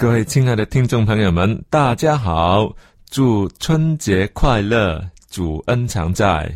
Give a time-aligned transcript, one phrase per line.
[0.00, 2.74] 各位亲爱的听众朋友们，大家好！
[3.10, 4.98] 祝春节快乐，
[5.28, 6.50] 主恩常在。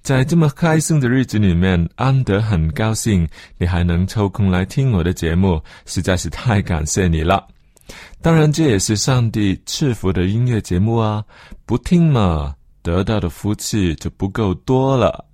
[0.00, 3.26] 在这么开心的日子里面，安德很高兴
[3.58, 7.44] 你还能抽空来听我的节目，实在是太感谢你了。
[8.20, 11.24] 当然，这也是上帝赐福的音乐节目啊！
[11.66, 15.24] 不听嘛，得到的福气就不够多了。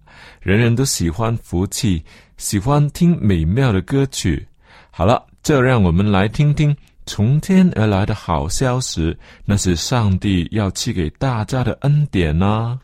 [0.41, 2.03] 人人都喜欢福气，
[2.39, 4.49] 喜欢听美妙的歌曲。
[4.91, 6.75] 好了，就让我们来听听。
[7.09, 12.79] 从天而来的好消息，那是上帝要赐给大家的恩典呢。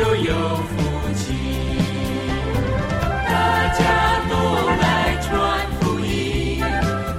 [0.00, 1.34] 就有福气。
[3.28, 3.80] 大家
[4.30, 4.34] 都
[4.80, 4.82] 来
[5.20, 5.30] 传
[5.78, 6.64] 福音，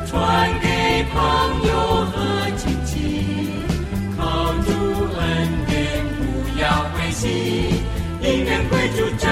[0.08, 0.66] 传给
[1.14, 1.22] 朋
[1.68, 1.72] 友
[2.06, 2.16] 和
[2.58, 2.92] 亲戚，
[4.18, 4.70] 靠主
[5.16, 5.22] 恩
[5.68, 5.78] 典
[6.18, 6.64] 不要
[6.96, 7.30] 灰心，
[8.20, 9.30] 因人归主真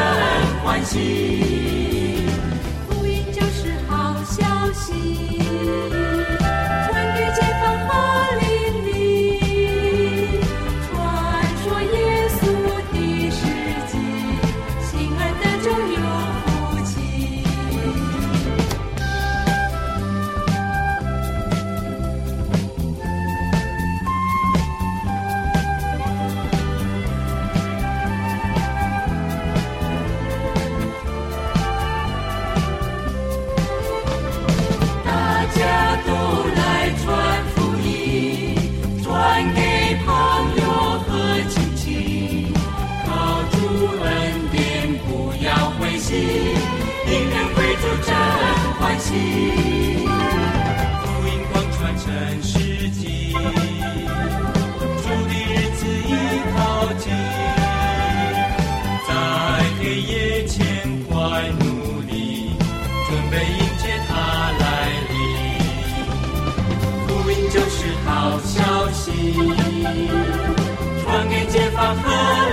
[0.64, 1.59] 欢喜。
[47.81, 48.13] 主真
[48.78, 49.07] 欢喜，
[51.01, 52.07] 福音广传全
[52.44, 53.07] 世界，
[55.01, 56.12] 主的日子已
[56.53, 56.57] 靠
[56.97, 57.06] 近，
[59.07, 59.09] 在
[59.79, 60.59] 黑夜前
[61.07, 61.13] 快
[61.59, 62.12] 努力，
[63.07, 64.12] 准备迎接他
[64.59, 64.63] 来
[65.09, 65.13] 临，
[67.07, 68.09] 福音就是好
[68.41, 69.07] 消息，
[71.01, 72.49] 传给解放和。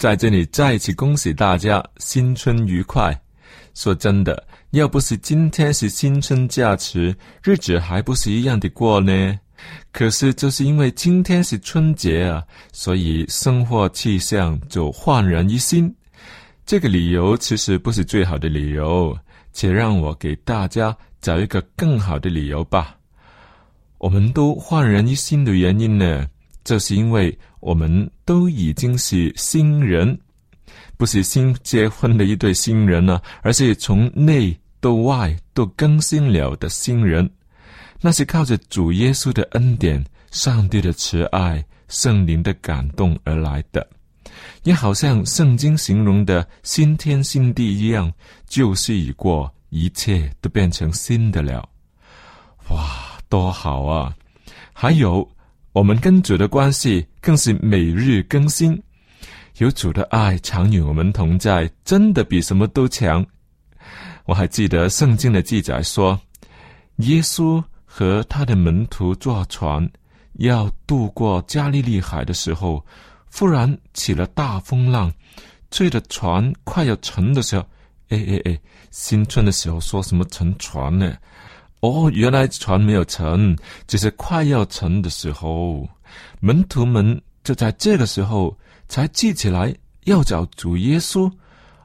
[0.00, 3.14] 在这里再一次恭喜大家新春愉快。
[3.74, 9.38] 说真的，要不是今天是新春假期，日子还不是一样的过呢。
[9.92, 12.42] 可是就是因为今天是春节啊，
[12.72, 15.94] 所以生活气象就焕然一新。
[16.64, 19.14] 这个理由其实不是最好的理由，
[19.52, 22.96] 且让我给大家找一个更好的理由吧。
[23.98, 26.26] 我们都焕然一新的原因呢，
[26.64, 30.18] 就是因为我们都已经是新人，
[30.96, 37.28] 不是新结婚的一对新人呢，而是从内到外都更新了的新人。
[38.00, 43.86] 那是靠着主耶稣的恩典、上帝的慈爱、圣灵的感动而来的，
[44.62, 48.10] 也好像圣经形容的新天新地一样，
[48.48, 51.68] 旧事已过，一切都变成新的了。
[52.70, 54.14] 哇，多好啊！
[54.72, 55.28] 还有，
[55.72, 58.80] 我们跟主的关系更是每日更新，
[59.58, 63.24] 有主的爱常与我们同在，真的比什么都强。
[64.24, 66.20] 我还记得圣经的记载说，
[66.96, 67.62] 耶稣。
[67.92, 69.90] 和他的门徒坐船
[70.34, 72.86] 要渡过加利利海的时候，
[73.34, 75.12] 忽然起了大风浪，
[75.72, 77.66] 吹的船快要沉的时候，
[78.10, 78.60] 哎哎哎，
[78.92, 81.16] 新春的时候说什么沉船呢？
[81.80, 83.56] 哦，原来船没有沉，
[83.86, 85.88] 只是快要沉的时候，
[86.40, 88.56] 门徒们就在这个时候
[88.88, 89.74] 才记起来
[90.04, 91.30] 要找主耶稣，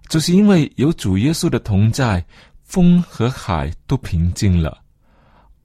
[0.09, 2.23] 就是因为有主耶稣的同在，
[2.63, 4.77] 风和海都平静了。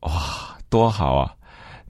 [0.00, 1.34] 哇，多好啊！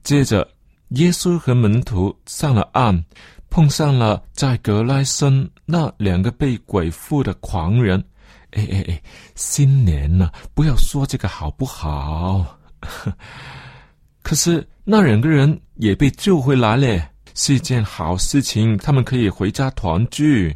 [0.03, 0.47] 接着，
[0.89, 3.03] 耶稣和门徒上了岸，
[3.49, 8.03] 碰上了在格拉森那两个被鬼附的狂人。
[8.51, 9.01] 哎哎哎，
[9.35, 12.57] 新年了，不要说这个好不好？
[14.23, 18.77] 可是那两个人也被救回来了，是一件好事情。
[18.77, 20.55] 他们可以回家团聚。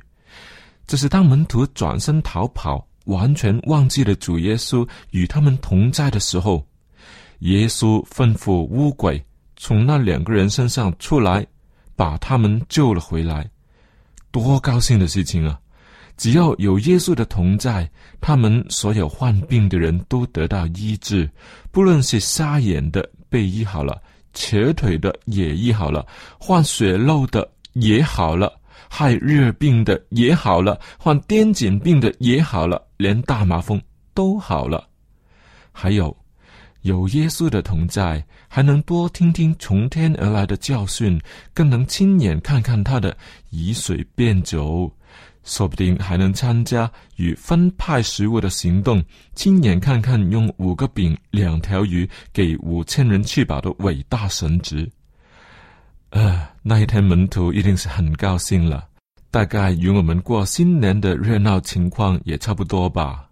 [0.87, 6.65] 这是当门徒转身逃跑，完全忘记了主耶稣与他们同在的时候。
[7.39, 9.23] 耶稣吩咐乌鬼
[9.55, 11.45] 从那两个人身上出来，
[11.95, 13.49] 把他们救了回来。
[14.31, 15.59] 多高兴的事情啊！
[16.17, 17.89] 只要有耶稣的同在，
[18.21, 21.29] 他们所有患病的人都得到医治，
[21.71, 24.01] 不论是瞎眼的被医好了，
[24.33, 26.05] 瘸腿的也医好了，
[26.39, 28.51] 患血漏的也好了，
[28.89, 33.81] 害热病的也好了，患癫痫病的也好了，连大麻风
[34.13, 34.87] 都好了，
[35.71, 36.15] 还有。
[36.81, 41.19] 有耶稣的同在，还能多听听从天而来的教训，
[41.51, 43.17] 更能亲眼看看他的
[43.49, 44.87] 以水变酒，
[45.45, 49.01] 说不定还能参加与分派食物的行动，
[49.35, 54.89] 亲眼看看用五个饼两条鱼给五千人吃饱的伟大神职。
[56.09, 58.87] 呃，那一天门徒一定是很高兴了，
[59.29, 63.29] 大概与我们过新年的热闹情况也差不多吧。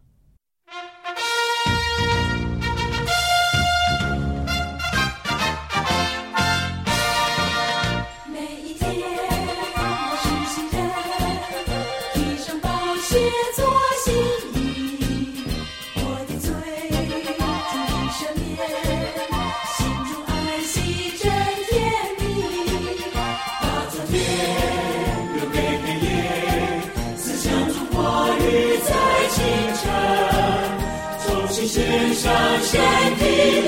[32.24, 32.32] 上
[32.62, 32.72] 献
[33.18, 33.22] 的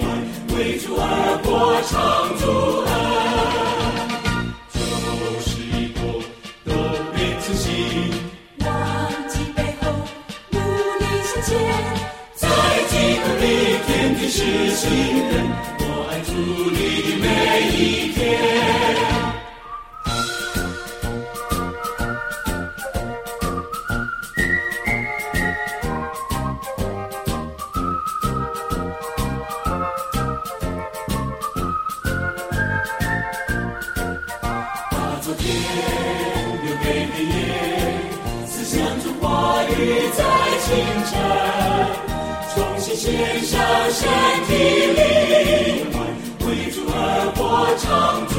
[0.00, 0.02] 外，
[0.56, 1.04] 为主而
[1.44, 1.92] 过，唱
[2.38, 2.42] 主
[2.88, 2.90] 恩。
[4.72, 4.80] 就
[5.44, 6.00] 是一个
[6.64, 6.72] 都
[7.12, 7.68] 变自信，
[8.64, 8.66] 忘
[9.28, 9.92] 记背后，
[10.48, 11.48] 努力向前。
[12.34, 12.48] 在
[12.88, 13.44] 基督里，
[13.86, 14.38] 天地是
[14.74, 14.88] 新
[15.28, 15.49] 人，
[39.78, 39.80] 雨
[40.16, 40.20] 在
[40.64, 40.68] 清
[41.10, 41.12] 晨，
[42.54, 43.06] 重新献
[43.42, 43.52] 上
[43.90, 43.98] 身
[44.46, 44.50] 体
[44.96, 45.94] 灵魂，
[46.48, 46.94] 为主而
[47.36, 47.40] 歌，
[47.78, 48.29] 唱。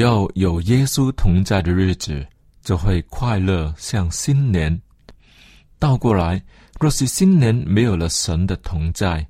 [0.00, 2.26] 要有耶稣同在的日子，
[2.62, 4.80] 就会快乐像新年。
[5.78, 6.42] 倒过来，
[6.80, 9.26] 若是新年没有了神的同在，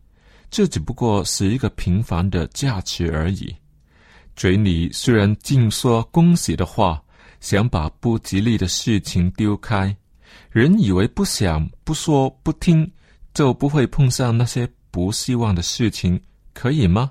[0.49, 3.53] 这只不过是一个平凡的假期而已。
[4.37, 7.03] 嘴里虽然尽说恭喜的话，
[7.41, 9.95] 想把不吉利的事情丢开，
[10.53, 12.89] 人以为不想、不说、不听，
[13.35, 16.21] 就不会碰上那些不希望的事情，
[16.55, 17.11] 可以吗？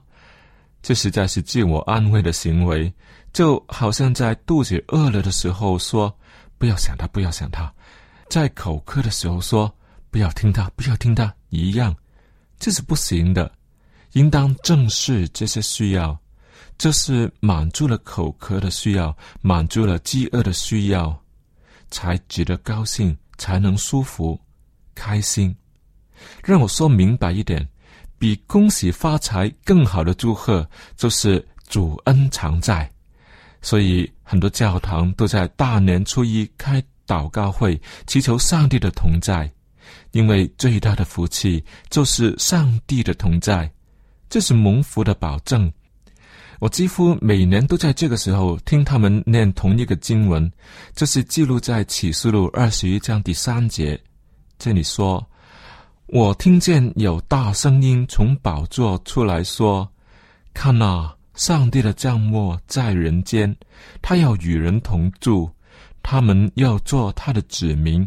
[0.81, 2.91] 这实在是自我安慰的行为，
[3.33, 6.13] 就好像在肚子饿了的时候说
[6.57, 7.71] “不要想他，不要想他”，
[8.29, 9.73] 在口渴的时候说
[10.11, 11.95] “不要听他，不要听他”一样，
[12.59, 13.51] 这是不行的。
[14.13, 16.17] 应当正视这些需要，
[16.77, 21.17] 这是满足了口渴的需要，满足了饥饿的需要，
[21.91, 24.39] 才值得高兴，才能舒服、
[24.95, 25.55] 开心。
[26.43, 27.67] 让我说明白一点。
[28.17, 32.91] 比恭喜发财更好的祝贺，就是主恩常在。
[33.61, 39.51] 所以很多教堂都在大年初一开祷告会，祈求上帝的同在。
[40.11, 43.71] 因为最大的福气就是上帝的同在，
[44.29, 45.71] 这是蒙福的保证。
[46.59, 50.51] 我几乎每年都在这个时候听他们念同一个经文，
[50.95, 53.99] 这是记录在启示录二十一章第三节。
[54.57, 55.25] 这里说。
[56.11, 59.87] 我听见有大声音从宝座出来说
[60.55, 63.55] ：“看呐，上帝的降末在人间，
[64.01, 65.49] 他要与人同住，
[66.03, 68.05] 他们要做他的子民，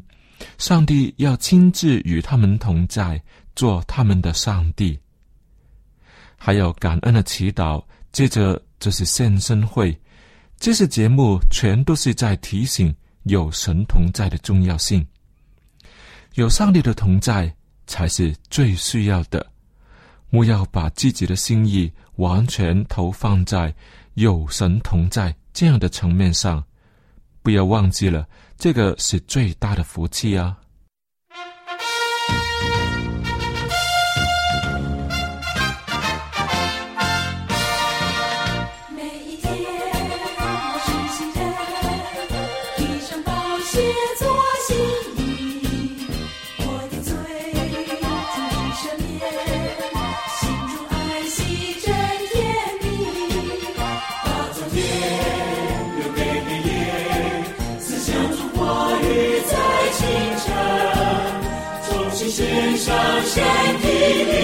[0.58, 3.18] 上帝要亲自与他们同在，
[3.56, 5.00] 做他们的上帝。”
[6.36, 9.98] 还有感恩的祈祷，接着就是献身会，
[10.58, 15.06] 这些节目全都是在提醒有神同在的重要性，
[16.34, 17.50] 有上帝的同在。
[17.84, 19.51] 才是最需要的。
[20.32, 23.72] 我要把自己的心意完全投放在
[24.14, 26.64] 有神同在这样的层面上，
[27.42, 30.56] 不要忘记了，这个是最大的福气啊。
[38.88, 39.52] 每一天
[63.32, 64.41] Święty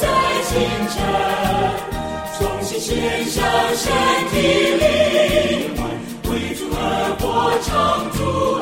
[0.00, 0.06] 在
[0.44, 0.50] 清
[0.88, 0.96] 晨，
[2.38, 3.44] 重新献上
[3.76, 3.92] 身
[4.30, 4.34] 体
[4.80, 5.78] 灵魂，
[6.32, 6.76] 为主而
[7.20, 7.24] 歌
[7.62, 7.68] 唱
[8.12, 8.59] 主。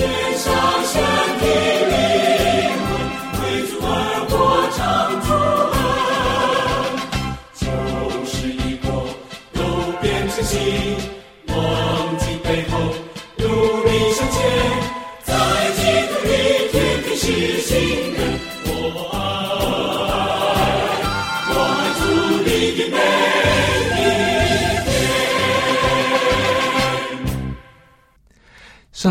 [0.00, 0.59] 献上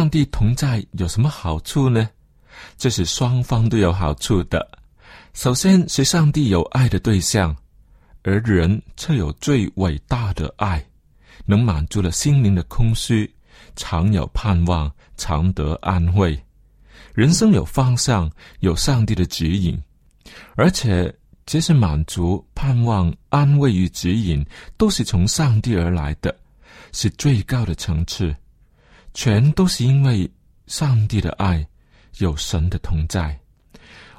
[0.09, 2.09] 上帝同在有什么好处呢？
[2.79, 4.67] 这是双方都有好处的。
[5.35, 7.55] 首先是上帝有爱的对象，
[8.23, 10.83] 而人却有最伟大的爱，
[11.45, 13.31] 能满足了心灵的空虚，
[13.75, 16.35] 常有盼望，常得安慰。
[17.13, 18.27] 人生有方向，
[18.61, 19.79] 有上帝的指引，
[20.55, 21.13] 而且
[21.45, 24.43] 这些满足、盼望、安慰与指引，
[24.75, 26.35] 都是从上帝而来的，
[26.93, 28.35] 是最高的层次，
[29.13, 30.29] 全都是因为
[30.67, 31.65] 上帝的爱，
[32.19, 33.37] 有神的同在。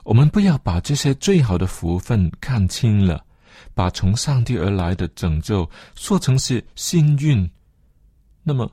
[0.03, 3.25] 我们不要把这些最好的福分看清了，
[3.75, 7.49] 把从上帝而来的拯救说成是幸运，
[8.43, 8.71] 那么，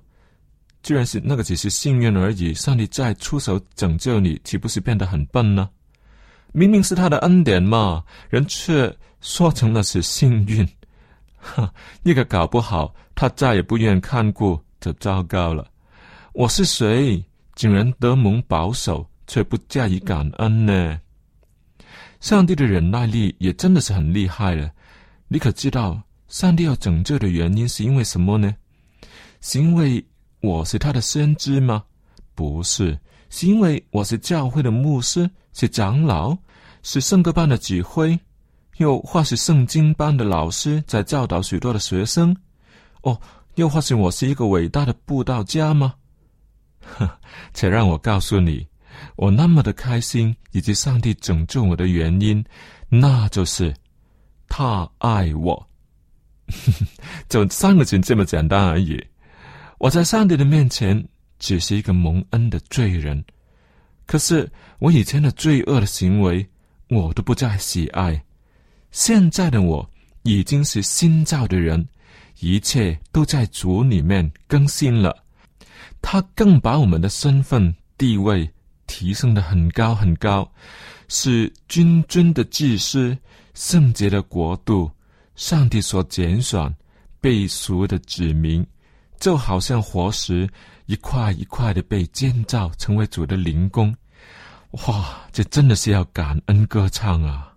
[0.82, 5.70] 既然是那个只是幸运而已，上帝再出手拯救你，岂不是变得很笨呢？
[6.54, 10.68] 明明是他的恩典嘛，人却说成了是幸运，
[11.36, 11.72] 哈，
[12.02, 15.68] 那个搞不好他再也不愿看顾，就糟糕了。
[16.38, 17.26] 我是谁，
[17.56, 21.02] 竟然得蒙保守，却不加以感恩呢？
[22.20, 24.72] 上帝的忍耐力也真的是很厉害了。
[25.28, 28.56] 你可知道，上帝要拯救的原因是因为什么呢？
[29.42, 30.06] 是因为
[30.42, 31.84] 我是他的先知吗？
[32.36, 32.96] 不是，
[33.32, 36.38] 是因为我是教会的牧师，是长老，
[36.84, 38.16] 是圣歌班的指挥，
[38.78, 42.38] 又或是圣经班的老师，在教导许多的学生。
[43.02, 43.20] 哦，
[43.56, 45.96] 又或是我是一个伟大的布道家吗？
[46.82, 47.20] 呵，
[47.54, 48.66] 且让我告诉你。
[49.16, 52.44] 我那么的开心，以及上帝拯救我的原因，
[52.90, 53.74] 那就是
[54.48, 55.70] 他爱我。
[57.30, 59.04] 就三个字这么简单而已。
[59.80, 61.08] 我在上帝的面前
[61.38, 63.24] 只是一个蒙恩的罪人，
[64.06, 66.48] 可是我以前的罪恶的行为，
[66.90, 68.24] 我都不再喜爱。
[68.92, 69.88] 现在的我
[70.24, 71.88] 已经是新造的人，
[72.40, 75.24] 一切都在主里面更新了。
[76.02, 78.50] 他更把我们的身份地位。
[78.90, 80.50] 提升的很高很高，
[81.10, 83.16] 是君尊的祭司，
[83.54, 84.90] 圣洁的国度，
[85.36, 86.74] 上帝所拣选、
[87.20, 88.66] 被赎的子民，
[89.20, 90.50] 就好像活石
[90.86, 93.94] 一块一块的被建造成为主的灵宫。
[94.88, 97.54] 哇，这真的是要感恩歌唱啊！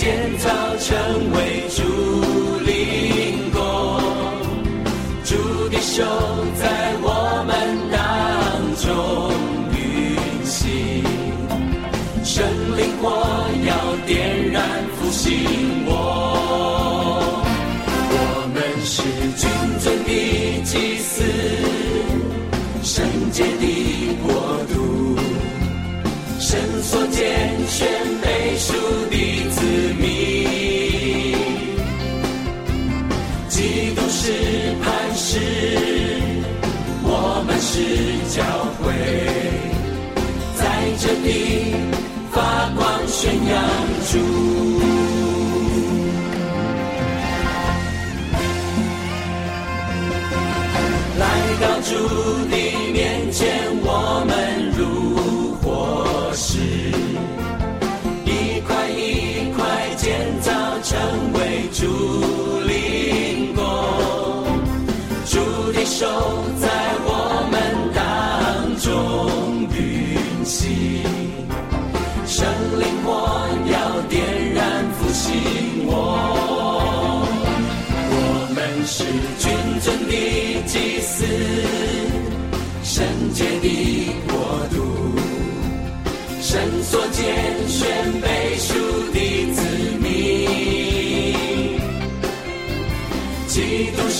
[0.00, 1.29] 建造成
[40.98, 41.74] 这里
[42.30, 43.64] 发光宣扬
[44.10, 44.18] 主。
[51.18, 51.24] 来
[51.60, 51.90] 到主
[52.50, 52.59] 的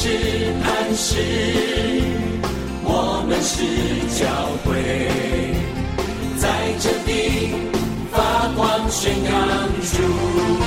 [0.02, 0.08] 是
[0.62, 1.20] 磐石，
[2.84, 3.60] 我们是
[4.18, 4.24] 教
[4.64, 4.72] 会，
[6.38, 6.48] 在
[6.80, 7.52] 这地
[8.10, 9.30] 发光宣扬
[9.92, 10.59] 主。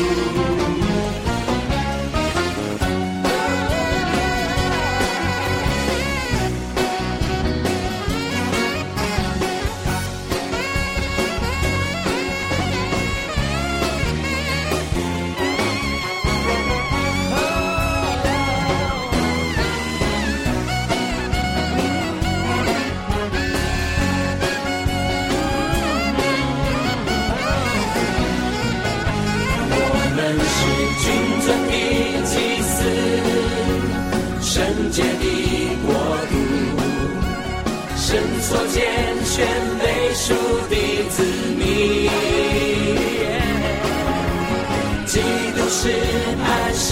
[45.76, 46.86] 是磐石，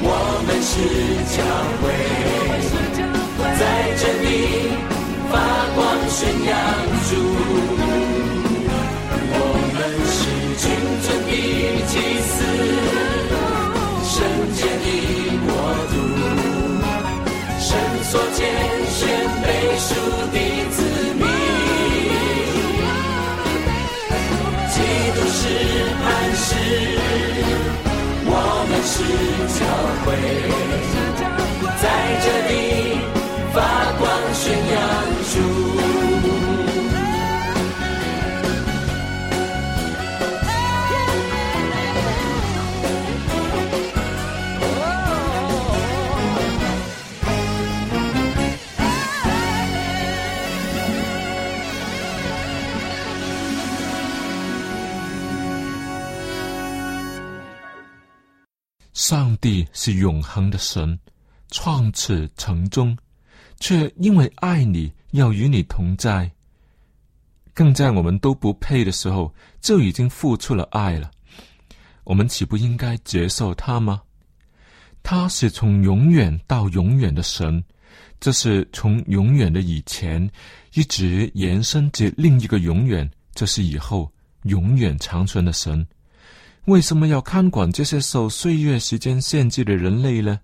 [0.00, 0.06] 我
[0.46, 0.72] 们是
[1.34, 1.42] 教
[1.82, 1.82] 会，
[3.58, 3.62] 在
[3.98, 4.24] 这里
[5.28, 5.34] 发
[5.74, 6.50] 光宣扬
[7.10, 7.12] 主。
[9.32, 9.36] 我
[9.74, 10.18] 们是
[10.56, 10.64] 君
[11.02, 11.30] 尊的
[11.90, 11.92] 祭
[12.30, 12.32] 司，
[30.06, 30.69] 教
[59.10, 60.96] 上帝是永恒的神，
[61.50, 62.96] 创始成终，
[63.58, 66.30] 却因为爱你要与你同在，
[67.52, 71.10] 更在我们都不配的时候就已经付出了爱了。
[72.04, 74.00] 我们岂不应该接受他吗？
[75.02, 77.60] 他是从永远到永远的神，
[78.20, 80.30] 这是从永远的以前
[80.74, 84.08] 一直延伸至另一个永远，这是以后
[84.44, 85.84] 永远长存的神。
[86.70, 90.38] 为什么要看管这些受岁月时间限制的人类呢？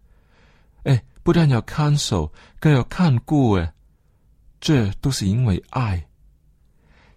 [0.83, 3.73] 哎，不但要看守，更要看顾，哎，
[4.61, 6.05] 这都是因为爱。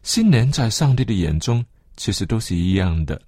[0.03, 1.65] 新年在上帝的眼中
[1.97, 3.19] 其实都是一样的，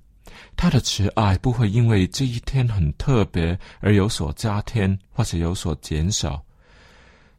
[0.55, 6.45] 他的慈爱不会因为这一天很特别而有所加添或者有所减少。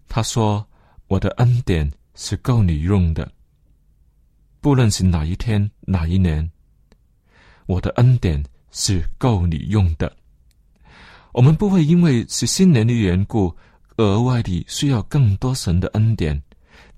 [0.08, 0.66] 他说
[1.06, 3.30] ：“我的恩典是够你用的，
[4.60, 6.50] 不论是哪一天哪一年。”
[7.66, 10.10] 我的恩典是够你用的。
[11.32, 13.54] 我们不会因为是新年的缘故，
[13.96, 16.40] 额外的需要更多神的恩典。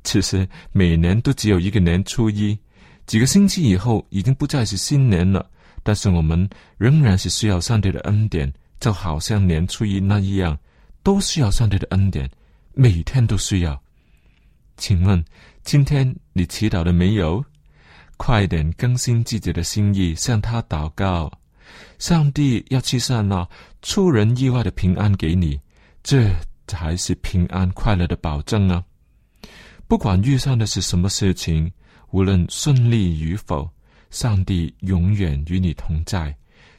[0.03, 2.59] 其实每年都只有一个年初一，
[3.07, 5.49] 几个星期以后已经不再是新年了。
[5.83, 6.49] 但是我们
[6.79, 10.59] 仍然是需要上帝的恩典，就好像年初一那一样，
[11.03, 12.29] 都需要上帝的恩典，
[12.73, 13.81] 每天都需要。
[14.77, 15.23] 请问
[15.63, 17.45] 今天你祈祷了没有？
[18.17, 21.31] 快点更新自己的心意，向他祷告。
[21.99, 23.49] 上帝要赐上那
[23.83, 25.59] 出人意外的平安给你，
[26.03, 26.31] 这
[26.67, 28.85] 才是平安快乐的保证啊！
[29.87, 31.71] 不管遇上的是什么事情，
[32.11, 33.69] 无论顺利与否，
[34.11, 36.35] 上帝永远与你同在，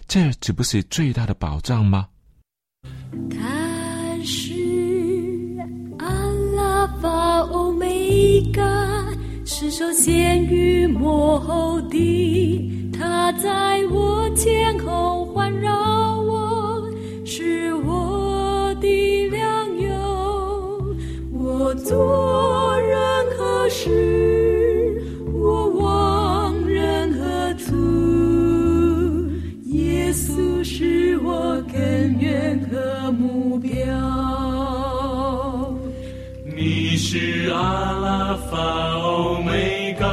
[0.08, 2.08] 这岂不是最大的保障吗？
[3.30, 4.54] 他是
[6.00, 6.08] 阿
[6.56, 9.05] 拉法欧米伽，
[9.48, 12.92] 是首先与幕后的。
[12.92, 16.90] 他在我前后环绕我，
[17.24, 20.96] 是我的良友。
[21.32, 22.98] 我做任
[23.38, 25.00] 何事，
[25.32, 27.72] 我往任何处，
[29.66, 32.95] 耶稣是我根源和
[37.52, 38.58] 阿拉法
[39.02, 40.08] 欧梅嘎，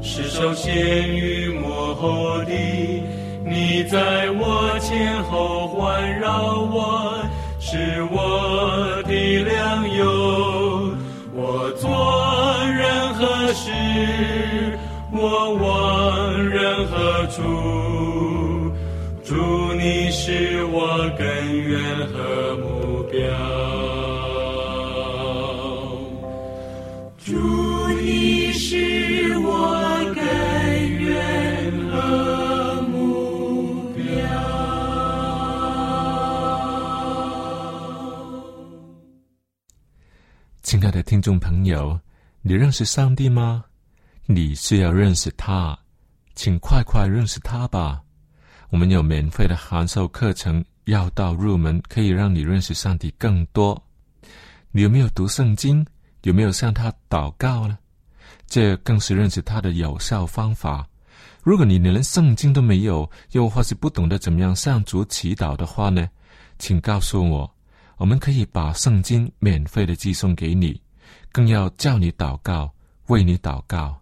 [0.00, 2.52] 是首先与幕后的。
[3.44, 7.14] 你在我前后环绕我，
[7.58, 10.94] 是我的良友。
[11.34, 11.88] 我做
[12.66, 13.70] 任何事，
[15.10, 17.71] 我往任何处。
[41.22, 41.98] 众朋友，
[42.42, 43.64] 你认识上帝吗？
[44.26, 45.78] 你是要认识他，
[46.34, 48.02] 请快快认识他吧。
[48.70, 53.80] 我们有免费的函授课程，要到入门，可以让你认识上帝更多。
[54.72, 55.86] 你有没有读圣经？
[56.22, 57.78] 有没有向他祷告呢？
[58.46, 60.86] 这更是认识他的有效方法。
[61.42, 66.08] 如果你连圣经都没有，又或是不懂得怎么样向主祈祷的话呢？
[66.58, 67.52] 请告诉我，
[67.96, 70.80] 我们可以把圣经免费的寄送给你，
[71.32, 72.70] 更要叫你祷告，
[73.06, 73.98] 为你祷告。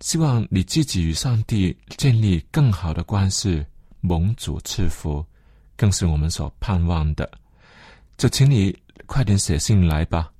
[0.00, 3.64] 希望你自己与上帝建立更好的关系，
[4.00, 5.24] 蒙主赐福，
[5.76, 7.30] 更是我们所盼望的。
[8.18, 10.30] 就请你快点写信来吧。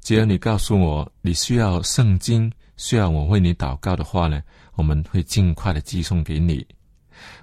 [0.00, 4.42] 只要你告诉我你需要圣经，需要我为你祷告的话呢，
[4.74, 6.66] 我们会尽快的寄送给你。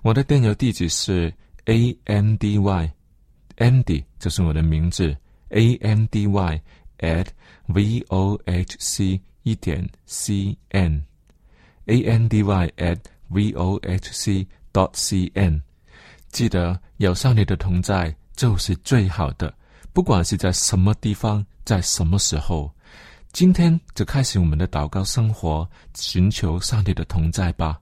[0.02, 1.34] 我的电邮地址是
[1.66, 5.16] a m d y，Andy 就是我的名字
[5.50, 6.62] ，a m d y
[7.02, 7.28] at
[7.68, 14.48] v o h c 一点 c n，a n d y at v o h c
[14.72, 15.62] dot c n。
[16.30, 19.54] 记得有上帝的同在就是最好的。
[19.94, 22.74] 不管是在什么地方，在什么时候，
[23.34, 27.78] 今天就开始我们的祷告生活，寻求上帝的同在吧。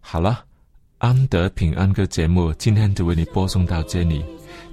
[0.00, 0.46] 好了，
[0.98, 4.24] 安德平安歌节目今天就为你播送到这里，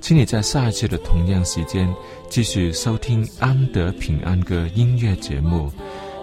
[0.01, 1.87] 请你在下一期的同样时间
[2.29, 5.71] 继续收听安德平安歌音乐节目。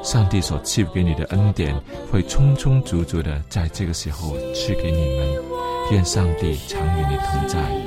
[0.03, 1.73] 上帝所赐给你的恩典
[2.11, 5.43] 会充充足足的在这个时候赐给你们。
[5.93, 7.82] 愿上帝常与你同在。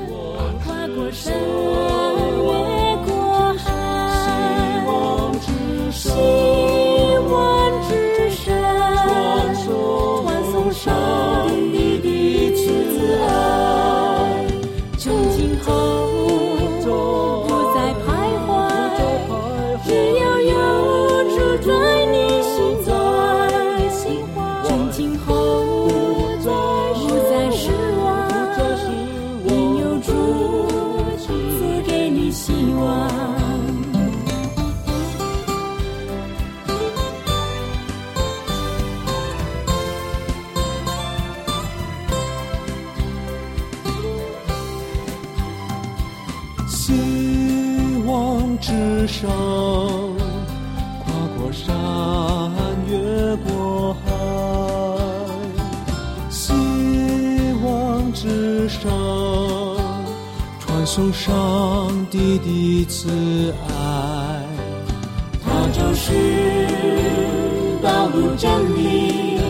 [68.38, 69.40] 真理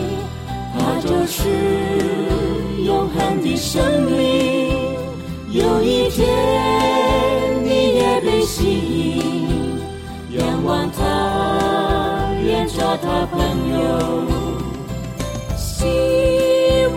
[0.73, 1.43] 它就是
[2.85, 4.71] 永恒的生命
[5.51, 6.25] 有一天
[7.65, 13.39] 你也被吸引仰望它愿做他朋
[13.73, 14.23] 友
[15.57, 15.85] 希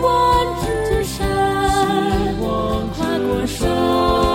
[0.00, 4.29] 望之山跨过山。